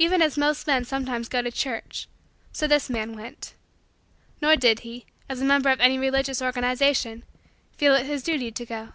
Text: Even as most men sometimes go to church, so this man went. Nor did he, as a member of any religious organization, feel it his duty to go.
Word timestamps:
Even 0.00 0.20
as 0.20 0.36
most 0.36 0.66
men 0.66 0.84
sometimes 0.84 1.28
go 1.28 1.40
to 1.40 1.52
church, 1.52 2.08
so 2.50 2.66
this 2.66 2.90
man 2.90 3.14
went. 3.14 3.54
Nor 4.42 4.56
did 4.56 4.80
he, 4.80 5.06
as 5.28 5.40
a 5.40 5.44
member 5.44 5.70
of 5.70 5.78
any 5.80 5.96
religious 5.96 6.42
organization, 6.42 7.22
feel 7.76 7.94
it 7.94 8.04
his 8.04 8.24
duty 8.24 8.50
to 8.50 8.66
go. 8.66 8.88